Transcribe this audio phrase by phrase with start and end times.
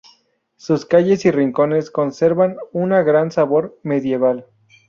[0.55, 4.47] Sus calles y rincones conservan un gran sabor medieval.